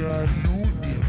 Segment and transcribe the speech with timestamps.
[0.00, 1.02] тебя любим.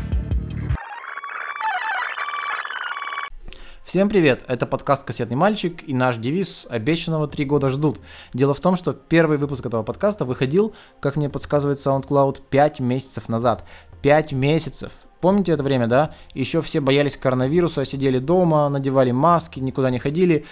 [3.86, 7.99] Всем привет, это подкаст «Кассетный мальчик» и наш девиз «Обещанного три года ждут».
[8.33, 13.30] Дело в том, что первый выпуск этого подкаста выходил, как мне подсказывает SoundCloud, 5 месяцев
[13.30, 13.64] назад.
[14.02, 14.92] 5 месяцев!
[15.21, 16.14] Помните это время, да?
[16.34, 20.46] Еще все боялись коронавируса, сидели дома, надевали маски, никуда не ходили.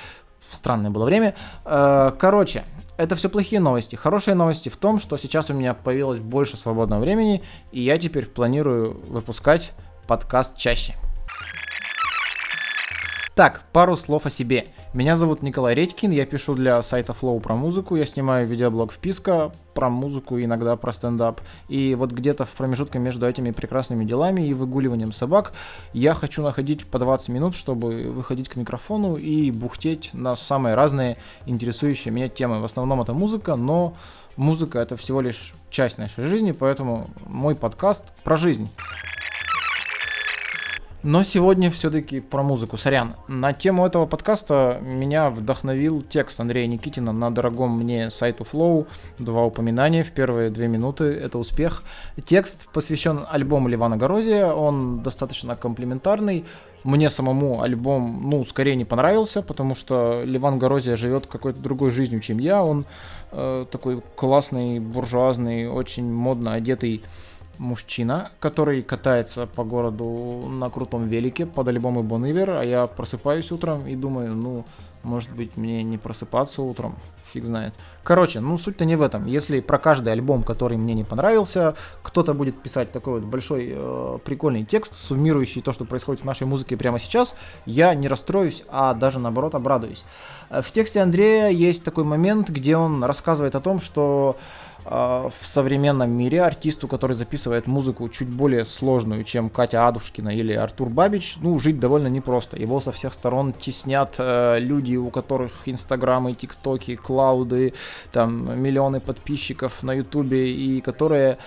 [0.50, 1.36] Странное было время.
[1.66, 2.64] Э, короче,
[3.00, 3.96] это все плохие новости.
[3.96, 7.42] Хорошие новости в том, что сейчас у меня появилось больше свободного времени,
[7.72, 9.72] и я теперь планирую выпускать
[10.06, 10.96] подкаст чаще.
[13.36, 14.68] Так, пару слов о себе.
[14.92, 19.52] Меня зовут Николай Редькин, я пишу для сайта Flow про музыку, я снимаю видеоблог «Вписка»
[19.76, 21.42] про музыку, иногда про стендап.
[21.68, 25.54] И вот где-то в промежутке между этими прекрасными делами и выгуливанием собак
[25.94, 31.18] я хочу находить по 20 минут, чтобы выходить к микрофону и бухтеть на самые разные
[31.46, 32.60] интересующие меня темы.
[32.60, 33.96] В основном это музыка, но
[34.38, 38.68] музыка это всего лишь часть нашей жизни, поэтому мой подкаст про жизнь.
[41.02, 43.16] Но сегодня все-таки про музыку, сорян.
[43.30, 48.86] На тему этого подкаста меня вдохновил текст Андрея Никитина на дорогом мне сайту Flow.
[49.18, 51.84] Два упоминания в первые две минуты, это успех.
[52.26, 56.44] Текст посвящен альбому Ливана Горозия, он достаточно комплиментарный.
[56.84, 62.20] Мне самому альбом, ну, скорее не понравился, потому что Ливан Горозия живет какой-то другой жизнью,
[62.20, 62.62] чем я.
[62.62, 62.86] Он
[63.32, 67.04] э, такой классный, буржуазный, очень модно одетый
[67.60, 73.52] мужчина, который катается по городу на крутом велике под альбом Bon Iver, а я просыпаюсь
[73.52, 74.66] утром и думаю, ну,
[75.04, 76.96] может быть, мне не просыпаться утром,
[77.32, 77.74] фиг знает.
[78.04, 79.26] Короче, ну суть-то не в этом.
[79.26, 84.20] Если про каждый альбом, который мне не понравился, кто-то будет писать такой вот большой э,
[84.26, 87.36] прикольный текст, суммирующий то, что происходит в нашей музыке прямо сейчас,
[87.66, 90.04] я не расстроюсь, а даже наоборот обрадуюсь.
[90.50, 94.38] Э, в тексте Андрея есть такой момент, где он рассказывает о том, что
[94.90, 100.90] в современном мире артисту, который записывает музыку чуть более сложную, чем Катя Адушкина или Артур
[100.90, 102.58] Бабич, ну, жить довольно непросто.
[102.58, 107.74] Его со всех сторон теснят э, люди, у которых инстаграмы, тиктоки, клауды,
[108.12, 111.38] там, миллионы подписчиков на ютубе, и которые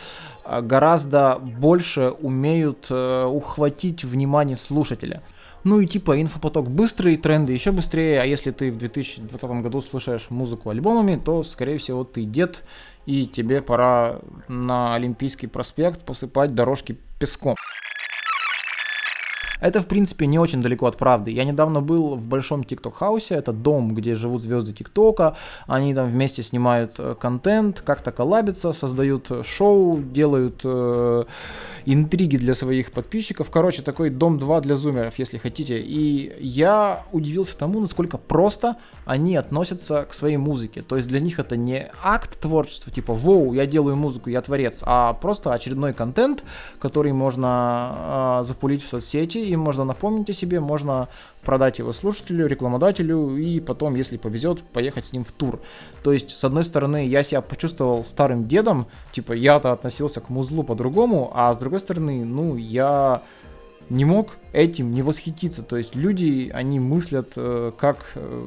[0.45, 5.21] э, гораздо больше умеют э, ухватить внимание слушателя.
[5.65, 10.27] Ну и типа инфопоток быстрый, тренды еще быстрее, а если ты в 2020 году слушаешь
[10.29, 12.65] музыку альбомами, то, скорее всего, ты дед,
[13.07, 17.57] и тебе пора на Олимпийский проспект посыпать дорожки песком.
[19.63, 21.31] Это, в принципе, не очень далеко от правды.
[21.31, 25.37] Я недавно был в большом ТикТок- house е, это дом, где живут звезды ТикТока,
[25.69, 31.25] они там вместе снимают э, контент, как-то коллабятся, создают шоу, делают э,
[31.87, 33.51] интриги для своих подписчиков.
[33.51, 35.79] Короче, такой дом 2 для зумеров, если хотите.
[35.79, 40.83] И я удивился тому, насколько просто они относятся к своей музыке.
[40.83, 44.83] То есть для них это не акт творчества, типа «Воу, я делаю музыку, я творец»,
[44.83, 46.45] а просто очередной контент,
[46.79, 51.09] который можно э, запулить в соцсети им можно напомнить о себе, можно
[51.43, 55.61] продать его слушателю, рекламодателю и потом, если повезет, поехать с ним в тур.
[56.03, 60.63] То есть, с одной стороны, я себя почувствовал старым дедом, типа я-то относился к музлу
[60.63, 63.23] по-другому, а с другой стороны, ну, я
[63.91, 65.63] не мог этим не восхититься.
[65.63, 68.45] То есть люди, они мыслят э, как э,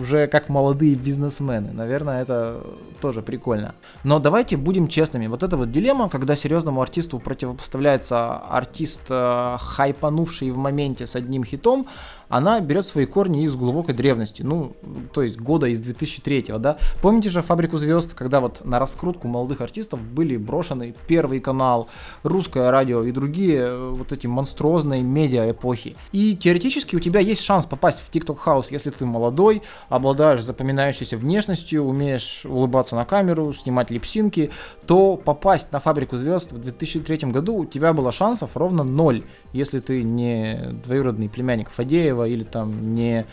[0.00, 1.72] уже как молодые бизнесмены.
[1.72, 2.60] Наверное, это
[3.00, 3.74] тоже прикольно.
[4.02, 5.26] Но давайте будем честными.
[5.26, 11.44] Вот эта вот дилемма, когда серьезному артисту противопоставляется артист, э, хайпанувший в моменте с одним
[11.44, 11.86] хитом,
[12.34, 14.74] она берет свои корни из глубокой древности, ну,
[15.12, 16.78] то есть года из 2003, да.
[17.00, 21.86] Помните же «Фабрику звезд», когда вот на раскрутку молодых артистов были брошены Первый канал,
[22.24, 25.94] Русское радио и другие э, вот эти монструозные медиа эпохи.
[26.10, 31.16] И теоретически у тебя есть шанс попасть в TikTok House, если ты молодой, обладаешь запоминающейся
[31.16, 34.50] внешностью, умеешь улыбаться на камеру, снимать липсинки,
[34.86, 39.22] то попасть на «Фабрику звезд» в 2003 году у тебя было шансов ровно ноль,
[39.52, 43.26] если ты не двоюродный племянник Фадеева, или там не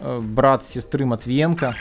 [0.00, 1.76] э, брат сестры Матвиенко.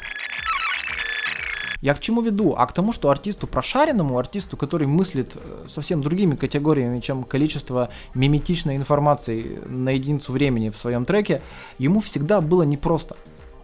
[1.81, 2.55] Я к чему веду?
[2.57, 7.89] А к тому, что артисту прошаренному, артисту, который мыслит э, совсем другими категориями, чем количество
[8.15, 11.41] миметичной информации на единицу времени в своем треке,
[11.77, 13.15] ему всегда было непросто.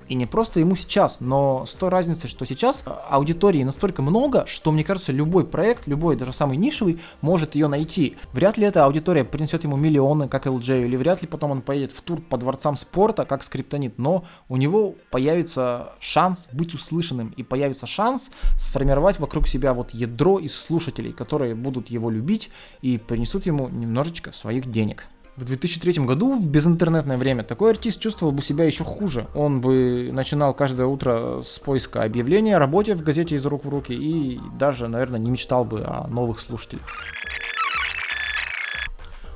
[0.07, 4.71] И не просто ему сейчас, но с той разницей, что сейчас аудитории настолько много, что,
[4.71, 8.17] мне кажется, любой проект, любой, даже самый нишевый, может ее найти.
[8.33, 11.91] Вряд ли эта аудитория принесет ему миллионы, как LJ, или вряд ли потом он поедет
[11.91, 17.44] в тур по дворцам спорта, как скриптонит, но у него появится шанс быть услышанным, и
[17.44, 22.50] появится шанс сформировать вокруг себя вот ядро из слушателей, которые будут его любить
[22.81, 25.07] и принесут ему немножечко своих денег.
[25.35, 29.25] В 2003 году, в безинтернетное время, такой артист чувствовал бы себя еще хуже.
[29.33, 33.69] Он бы начинал каждое утро с поиска объявления о работе в газете из рук в
[33.69, 36.83] руки и даже, наверное, не мечтал бы о новых слушателях.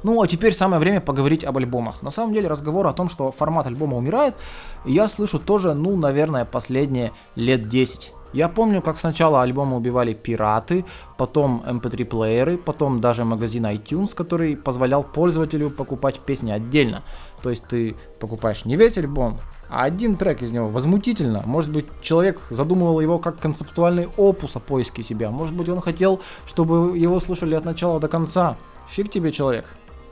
[0.03, 2.03] Ну, а теперь самое время поговорить об альбомах.
[2.03, 4.35] На самом деле разговор о том, что формат альбома умирает,
[4.85, 8.13] я слышу тоже, ну, наверное, последние лет 10.
[8.33, 10.85] Я помню, как сначала альбомы убивали пираты,
[11.17, 17.03] потом MP3-плееры, эм потом даже магазин iTunes, который позволял пользователю покупать песни отдельно.
[17.41, 19.39] То есть ты покупаешь не весь альбом,
[19.69, 20.69] а один трек из него.
[20.69, 21.43] Возмутительно.
[21.45, 25.31] Может быть, человек задумывал его как концептуальный опус о поиске себя.
[25.31, 28.57] Может быть, он хотел, чтобы его слушали от начала до конца.
[28.89, 29.65] Фиг тебе, человек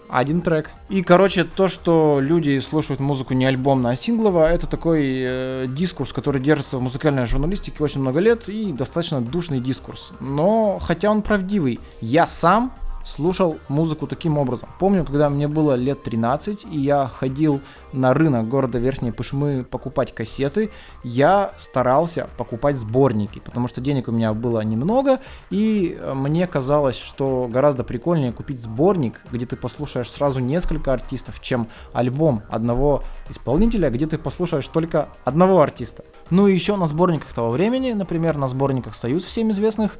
[0.09, 0.71] один трек.
[0.89, 6.13] И, короче, то, что люди слушают музыку не альбомно, а синглово, это такой э, дискурс,
[6.13, 10.11] который держится в музыкальной журналистике очень много лет и достаточно душный дискурс.
[10.19, 12.73] Но, хотя он правдивый, я сам
[13.05, 14.67] слушал музыку таким образом.
[14.79, 17.61] Помню, когда мне было лет 13, и я ходил
[17.93, 20.71] на рынок города Верхней Пышмы покупать кассеты,
[21.03, 25.19] я старался покупать сборники, потому что денег у меня было немного,
[25.49, 31.39] и э, мне казалось, что гораздо прикольнее купить сборник, где ты послушаешь сразу несколько артистов,
[31.41, 36.03] чем альбом одного исполнителя, где ты послушаешь только одного артиста.
[36.31, 39.99] Ну и еще на сборниках того времени, например, на сборниках «Союз» всем известных,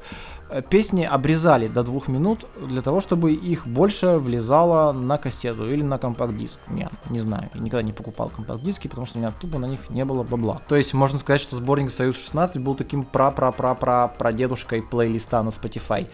[0.50, 5.82] э, песни обрезали до двух минут для того, чтобы их больше влезало на кассету или
[5.82, 6.58] на компакт-диск.
[6.74, 9.90] Я не знаю, я никогда не покупал компакт-диски, потому что у меня тупо на них
[9.90, 10.62] не было бабла.
[10.68, 16.08] То есть можно сказать, что сборник «Союз 16» был таким пра-пра-пра-пра дедушкой плейлиста на Spotify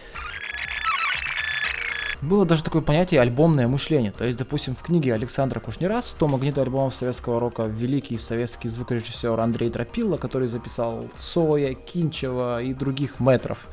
[2.23, 4.11] было даже такое понятие альбомное мышление.
[4.11, 9.39] То есть, допустим, в книге Александра Кушнира «100 магнитных альбомов советского рока» великий советский звукорежиссер
[9.39, 13.67] Андрей Тропило, который записал Цоя, Кинчева и других метров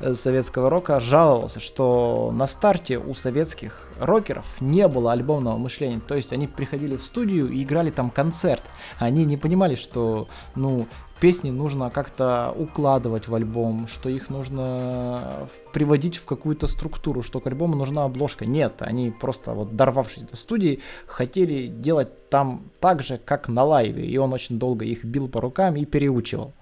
[0.00, 6.00] э, советского рока, жаловался, что на старте у советских рокеров не было альбомного мышления.
[6.00, 8.64] То есть они приходили в студию и играли там концерт.
[8.98, 10.86] Они не понимали, что, ну,
[11.20, 17.46] песни нужно как-то укладывать в альбом, что их нужно приводить в какую-то структуру, что к
[17.46, 18.46] альбому нужна обложка.
[18.46, 24.06] Нет, они просто вот дорвавшись до студии, хотели делать там так же, как на лайве,
[24.06, 26.52] и он очень долго их бил по рукам и переучивал.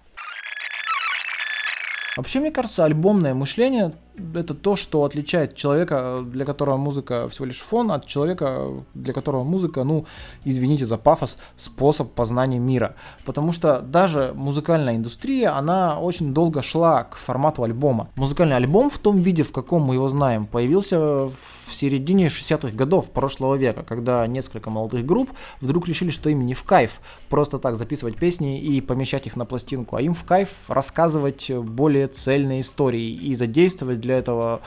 [2.18, 3.92] Вообще, мне кажется, альбомное мышление
[4.34, 9.44] это то, что отличает человека, для которого музыка всего лишь фон, от человека, для которого
[9.44, 10.04] музыка, ну,
[10.44, 12.96] извините за пафос, способ познания мира.
[13.24, 18.08] Потому что даже музыкальная индустрия, она очень долго шла к формату альбома.
[18.16, 23.10] Музыкальный альбом в том виде, в каком мы его знаем, появился в середине 60-х годов
[23.10, 25.30] прошлого века, когда несколько молодых групп
[25.60, 29.44] вдруг решили, что им не в кайф просто так записывать песни и помещать их на
[29.44, 34.60] пластинку, а им в кайф рассказывать более цельные истории и задействовать для этого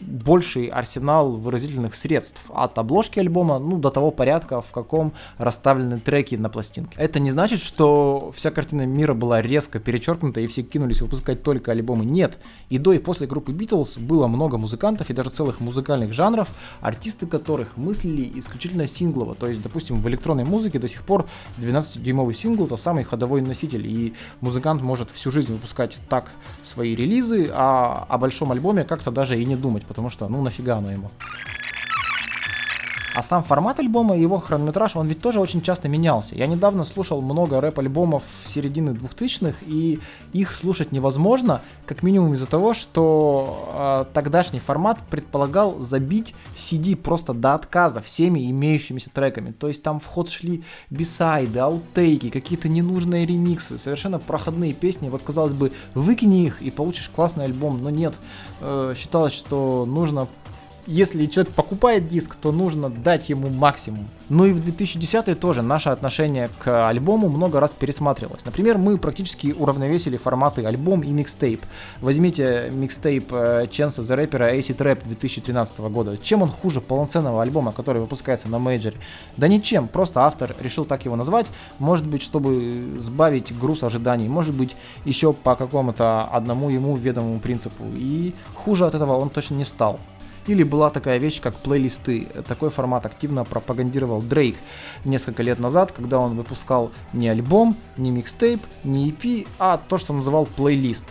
[0.00, 6.34] больший арсенал выразительных средств от обложки альбома, ну, до того порядка, в каком расставлены треки
[6.34, 6.94] на пластинке.
[6.96, 11.72] Это не значит, что вся картина мира была резко перечеркнута и все кинулись выпускать только
[11.72, 12.04] альбомы.
[12.04, 12.38] Нет.
[12.68, 16.48] И до и после группы Beatles было много музыкантов и даже целых музыкальных жанров,
[16.80, 19.34] артисты которых мыслили исключительно синглово.
[19.34, 21.26] То есть, допустим, в электронной музыке до сих пор
[21.58, 26.30] 12-дюймовый сингл это самый ходовой носитель, и музыкант может всю жизнь выпускать так
[26.62, 30.76] свои релизы, а о большом альбоме как-то даже и не думать потому что, ну, нафига
[30.76, 31.10] оно ему.
[33.16, 36.34] А сам формат альбома и его хронометраж, он ведь тоже очень часто менялся.
[36.34, 40.00] Я недавно слушал много рэп-альбомов середины 2000-х, и
[40.34, 47.32] их слушать невозможно, как минимум из-за того, что э, тогдашний формат предполагал забить CD просто
[47.32, 49.52] до отказа всеми имеющимися треками.
[49.52, 55.08] То есть там в ход шли бисайды, аутейки, какие-то ненужные ремиксы, совершенно проходные песни.
[55.08, 58.12] Вот казалось бы, выкини их и получишь классный альбом, но нет.
[58.60, 60.28] Э, считалось, что нужно
[60.86, 64.08] если человек покупает диск, то нужно дать ему максимум.
[64.28, 68.44] Ну и в 2010 тоже наше отношение к альбому много раз пересматривалось.
[68.44, 71.64] Например, мы практически уравновесили форматы альбом и микстейп.
[72.00, 76.18] Возьмите микстейп Chance the Rapper Acid Rap 2013 года.
[76.18, 78.96] Чем он хуже полноценного альбома, который выпускается на мейджоре?
[79.36, 81.46] Да ничем, просто автор решил так его назвать.
[81.78, 87.84] Может быть, чтобы сбавить груз ожиданий, может быть, еще по какому-то одному ему ведомому принципу.
[87.94, 90.00] И хуже от этого он точно не стал.
[90.46, 92.26] Или была такая вещь, как плейлисты.
[92.46, 94.56] Такой формат активно пропагандировал Дрейк
[95.04, 100.12] несколько лет назад, когда он выпускал не альбом, не микстейп, не EP, а то, что
[100.12, 101.06] называл плейлист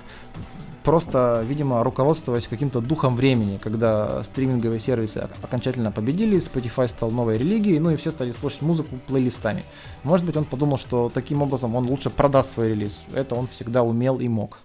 [0.86, 7.80] просто, видимо, руководствуясь каким-то духом времени, когда стриминговые сервисы окончательно победили, Spotify стал новой религией,
[7.80, 9.63] ну и все стали слушать музыку плейлистами.
[10.04, 13.06] Может быть, он подумал, что таким образом он лучше продаст свой релиз.
[13.15, 14.60] Это он всегда умел и мог.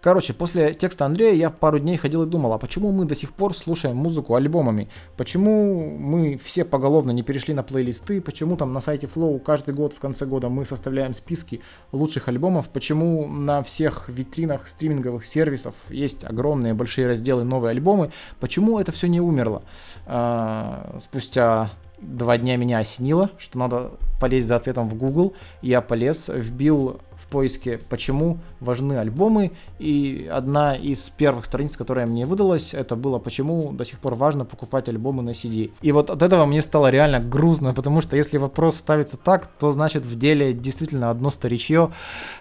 [0.00, 3.32] Короче, после текста Андрея я пару дней ходил и думал, а почему мы до сих
[3.32, 4.88] пор слушаем музыку альбомами?
[5.16, 8.22] Почему мы все поголовно не перешли на плейлисты?
[8.22, 11.60] Почему там на сайте Flow каждый год в конце года мы составляем списки
[11.92, 12.70] лучших альбомов?
[12.70, 18.10] Почему на всех витринах стриминговых сервисов есть огромные большие разделы новые альбомы?
[18.40, 19.62] Почему это все не умерло?
[20.06, 25.32] А, спустя два дня меня осенило, что надо полезть за ответом в Google.
[25.62, 32.24] Я полез, вбил в поиске, почему важны альбомы, и одна из первых страниц, которая мне
[32.24, 35.70] выдалась, это было, почему до сих пор важно покупать альбомы на CD.
[35.82, 39.70] И вот от этого мне стало реально грустно, потому что если вопрос ставится так, то
[39.70, 41.90] значит в деле действительно одно старичье,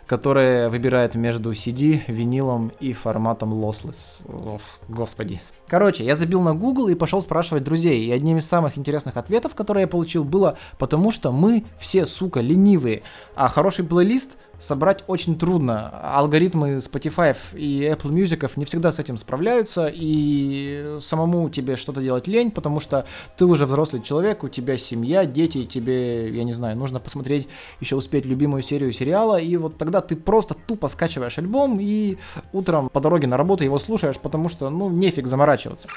[0.06, 4.24] которое выбирает между CD, винилом и форматом lossless.
[4.28, 5.42] Ох, господи.
[5.70, 8.04] Короче, я забил на Google и пошел спрашивать друзей.
[8.04, 12.42] И одним из самых интересных ответов, которые я получил, было потому что мы все, сука,
[12.42, 13.04] ленивые.
[13.36, 15.90] А хороший плейлист собрать очень трудно.
[16.16, 22.28] Алгоритмы Spotify и Apple Music не всегда с этим справляются, и самому тебе что-то делать
[22.28, 23.06] лень, потому что
[23.38, 27.48] ты уже взрослый человек, у тебя семья, дети, тебе, я не знаю, нужно посмотреть,
[27.80, 32.18] еще успеть любимую серию сериала, и вот тогда ты просто тупо скачиваешь альбом и
[32.52, 35.88] утром по дороге на работу его слушаешь, потому что, ну, нефиг заморачиваться.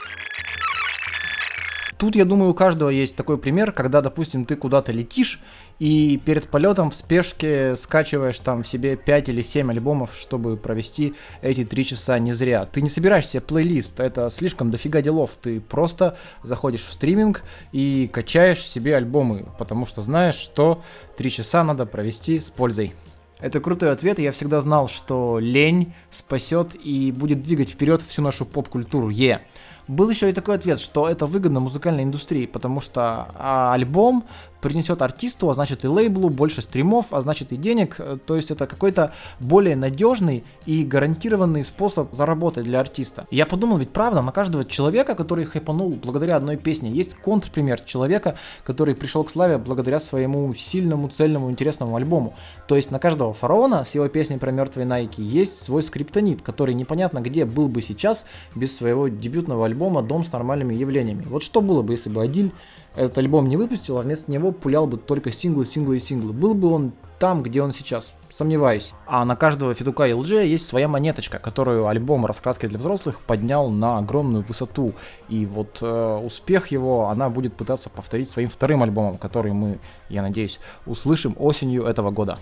[2.02, 5.40] Тут, я думаю, у каждого есть такой пример, когда, допустим, ты куда-то летишь,
[5.78, 11.64] и перед полетом в спешке скачиваешь там себе 5 или 7 альбомов, чтобы провести эти
[11.64, 12.66] 3 часа не зря.
[12.66, 15.36] Ты не собираешь себе плейлист, это слишком дофига делов.
[15.40, 20.82] Ты просто заходишь в стриминг и качаешь себе альбомы, потому что знаешь, что
[21.18, 22.94] 3 часа надо провести с пользой.
[23.38, 28.22] Это крутой ответ, и я всегда знал, что лень спасет и будет двигать вперед всю
[28.22, 29.08] нашу поп-культуру.
[29.08, 29.28] Е.
[29.28, 29.40] Yeah.
[29.88, 34.24] Был еще и такой ответ, что это выгодно музыкальной индустрии, потому что а, альбом
[34.62, 37.96] принесет артисту, а значит и лейблу больше стримов, а значит и денег.
[37.98, 43.26] Э, то есть это какой-то более надежный и гарантированный способ заработать для артиста.
[43.30, 48.36] я подумал, ведь правда, на каждого человека, который хайпанул благодаря одной песне, есть контрпример человека,
[48.64, 52.34] который пришел к славе благодаря своему сильному, цельному, интересному альбому.
[52.68, 56.74] То есть на каждого фараона с его песней про мертвые Найки есть свой скриптонит, который
[56.74, 61.24] непонятно где был бы сейчас без своего дебютного альбома «Дом с нормальными явлениями».
[61.28, 62.52] Вот что было бы, если бы Адиль
[62.94, 66.32] этот альбом не выпустил, а вместо него пулял бы только синглы, синглы и синглы.
[66.32, 68.94] Был бы он там, где он сейчас, сомневаюсь.
[69.06, 73.70] А на каждого Федука и LG есть своя монеточка, которую альбом «Раскраски для взрослых» поднял
[73.70, 74.92] на огромную высоту.
[75.28, 80.20] И вот э, успех его она будет пытаться повторить своим вторым альбомом, который мы, я
[80.20, 82.38] надеюсь, услышим осенью этого года.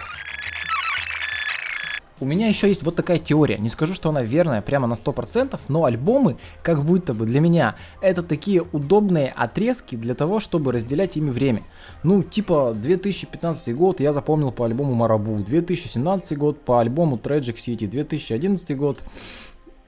[2.21, 3.57] У меня еще есть вот такая теория.
[3.57, 7.77] Не скажу, что она верная прямо на 100%, но альбомы, как будто бы для меня,
[8.03, 11.63] это такие удобные отрезки для того, чтобы разделять ими время.
[12.03, 17.87] Ну, типа 2015 год я запомнил по альбому Марабу, 2017 год по альбому Tragic City,
[17.87, 18.99] 2011 год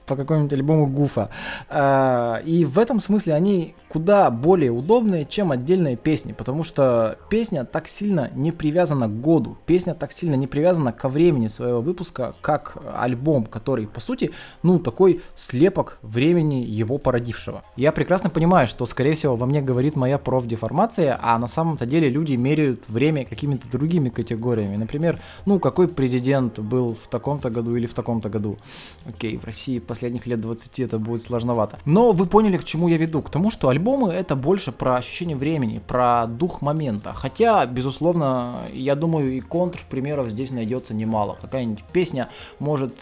[0.05, 1.29] по какому-нибудь альбому Гуфа.
[1.69, 7.63] А, и в этом смысле они куда более удобные, чем отдельные песни, потому что песня
[7.63, 12.33] так сильно не привязана к году, песня так сильно не привязана ко времени своего выпуска,
[12.41, 14.31] как альбом, который, по сути,
[14.63, 17.63] ну, такой слепок времени его породившего.
[17.75, 22.09] Я прекрасно понимаю, что, скорее всего, во мне говорит моя профдеформация, а на самом-то деле
[22.09, 24.75] люди меряют время какими-то другими категориями.
[24.75, 28.57] Например, ну, какой президент был в таком-то году или в таком-то году.
[29.05, 31.77] Окей, в России последних лет 20 это будет сложновато.
[31.85, 33.21] Но вы поняли, к чему я веду.
[33.21, 37.13] К тому, что альбомы это больше про ощущение времени, про дух момента.
[37.13, 41.37] Хотя, безусловно, я думаю, и контр примеров здесь найдется немало.
[41.39, 42.95] Какая-нибудь песня может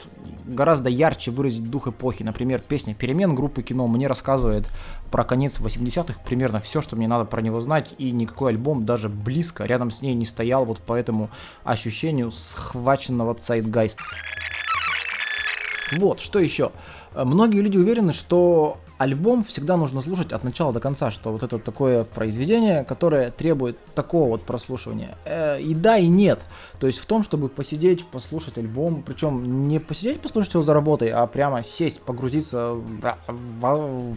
[0.46, 2.24] гораздо ярче выразить дух эпохи.
[2.24, 4.68] Например, песня «Перемен» группы кино мне рассказывает
[5.12, 9.08] про конец 80-х, примерно все, что мне надо про него знать, и никакой альбом даже
[9.08, 11.30] близко рядом с ней не стоял вот по этому
[11.64, 14.04] ощущению схваченного Zeitgeist а.
[15.92, 16.72] Вот, что еще?
[17.16, 21.58] Многие люди уверены, что альбом всегда нужно слушать от начала до конца, что вот это
[21.58, 25.18] такое произведение, которое требует такого вот прослушивания.
[25.26, 26.40] Э, и да, и нет.
[26.80, 31.10] То есть в том, чтобы посидеть, послушать альбом, причем не посидеть, послушать его за работой,
[31.10, 32.76] а прямо сесть, погрузиться,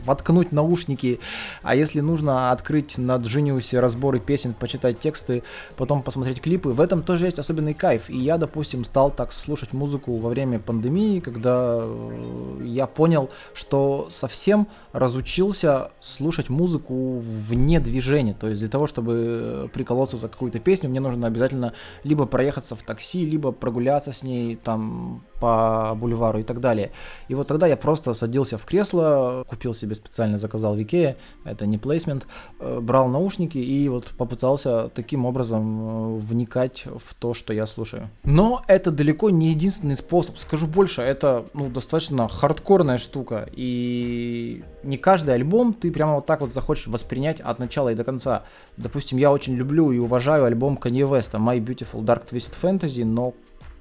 [0.05, 1.19] воткнуть наушники,
[1.63, 5.43] а если нужно открыть на Genius разборы песен, почитать тексты,
[5.77, 8.11] потом посмотреть клипы, в этом тоже есть особенный кайф.
[8.11, 14.09] И я, допустим, стал так слушать музыку во время пандемии, когда э, я понял, что
[14.11, 18.33] совсем разучился слушать музыку вне движения.
[18.33, 21.73] То есть для того, чтобы приколоться за какую-то песню, мне нужно обязательно
[22.05, 26.93] либо проехаться в такси, либо прогуляться с ней там по бульвару и так далее.
[27.29, 31.67] И вот тогда я просто садился в кресло, купил себе специально, заказал в Икее, это
[31.67, 32.27] не плейсмент,
[32.61, 38.11] э, брал наушники и вот попытался таким образом э, вникать в то, что я слушаю.
[38.23, 40.39] Но это далеко не единственный способ.
[40.39, 43.49] Скажу больше, это ну, достаточно хардкорная штука.
[43.53, 48.05] И не каждый альбом ты прямо вот так вот захочешь воспринять от начала и до
[48.05, 48.43] конца.
[48.77, 53.35] Допустим, я очень люблю и уважаю альбом Kanye West, My Beautiful Dark Twisted Fantasy, но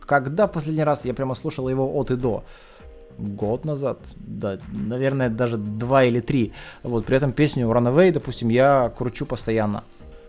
[0.06, 2.44] когда последний раз я прямо слушал его от и до?
[3.18, 6.54] год назад, да, наверное, даже два или три.
[6.84, 9.84] Вот, при этом песню Runaway, допустим, я кручу постоянно.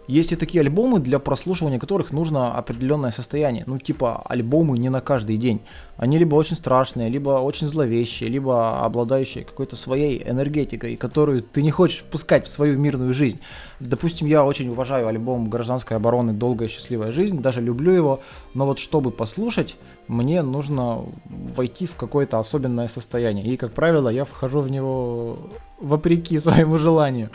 [0.06, 3.64] Есть и такие альбомы, для прослушивания которых нужно определенное состояние.
[3.66, 5.60] Ну, типа альбомы не на каждый день.
[5.96, 11.70] Они либо очень страшные, либо очень зловещие, либо обладающие какой-то своей энергетикой, которую ты не
[11.70, 13.40] хочешь пускать в свою мирную жизнь.
[13.80, 16.32] Допустим, я очень уважаю альбом «Гражданской обороны.
[16.32, 18.20] Долгая счастливая жизнь», даже люблю его,
[18.52, 19.76] но вот чтобы послушать,
[20.08, 23.46] мне нужно войти в какое-то особенное состояние.
[23.46, 25.38] И, как правило, я вхожу в него
[25.80, 27.30] вопреки своему желанию.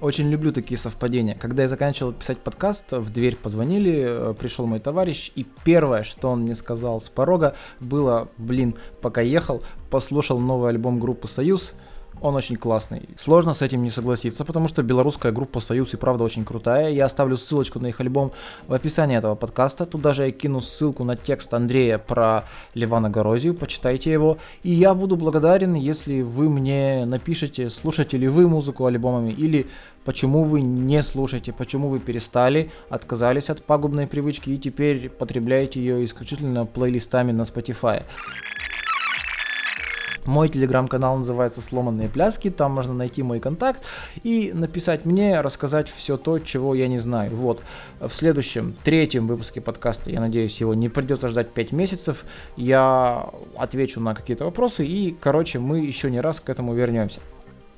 [0.00, 1.34] Очень люблю такие совпадения.
[1.34, 6.30] Когда я заканчивал писать подкаст, в дверь позвонили, э, пришел мой товарищ, и первое, что
[6.30, 11.74] он мне сказал с порога, было, блин, пока ехал, послушал новый альбом группы «Союз»,
[12.20, 13.08] он очень классный.
[13.16, 16.90] Сложно с этим не согласиться, потому что белорусская группа «Союз» и правда очень крутая.
[16.90, 18.32] Я оставлю ссылочку на их альбом
[18.66, 19.86] в описании этого подкаста.
[19.86, 24.38] Туда же я кину ссылку на текст Андрея про Ливана Горозию, почитайте его.
[24.62, 29.66] И я буду благодарен, если вы мне напишите, слушаете ли вы музыку альбомами, или
[30.04, 36.04] почему вы не слушаете, почему вы перестали, отказались от пагубной привычки и теперь потребляете ее
[36.04, 38.02] исключительно плейлистами на Spotify.
[40.30, 43.82] Мой телеграм-канал называется «Сломанные пляски», там можно найти мой контакт
[44.22, 47.34] и написать мне, рассказать все то, чего я не знаю.
[47.34, 47.62] Вот,
[47.98, 52.24] в следующем, третьем выпуске подкаста, я надеюсь, его не придется ждать 5 месяцев,
[52.56, 57.18] я отвечу на какие-то вопросы и, короче, мы еще не раз к этому вернемся.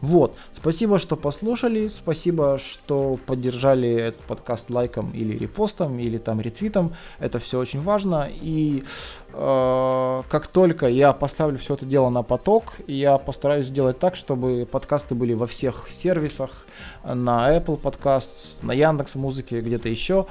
[0.03, 6.97] Вот, спасибо, что послушали, спасибо, что поддержали этот подкаст лайком или репостом, или там ретвитом,
[7.21, 8.83] это все очень важно, и
[9.33, 14.67] э, как только я поставлю все это дело на поток, я постараюсь сделать так, чтобы
[14.69, 16.67] подкасты были во всех сервисах,
[17.05, 20.27] на Apple Podcasts, на Яндекс Музыке, где-то еще,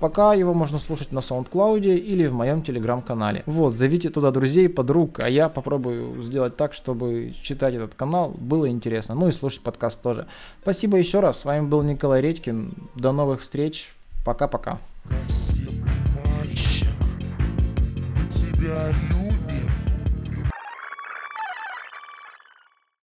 [0.00, 3.42] пока его можно слушать на SoundCloud или в моем телеграм-канале.
[3.46, 8.68] Вот, зовите туда друзей, подруг, а я попробую сделать так, чтобы читать этот канал было
[8.68, 9.14] интересно.
[9.14, 10.26] Ну и слушать подкаст тоже.
[10.62, 11.40] Спасибо еще раз.
[11.40, 12.72] С вами был Николай Редькин.
[12.94, 13.92] До новых встреч.
[14.24, 14.78] Пока-пока.
[18.66, 19.25] тебя люблю.